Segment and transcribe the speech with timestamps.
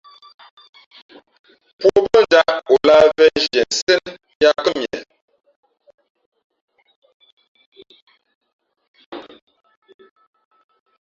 [1.79, 4.01] Pō ǒ mbά njāʼ, ǒ lāh mvēnzhiē nά ā nsen
[4.41, 4.99] yā kά mie.